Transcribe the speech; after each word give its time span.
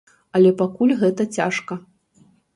Але 0.39 0.53
пакуль 0.61 0.95
гэта 1.03 1.29
цяжка. 1.41 1.79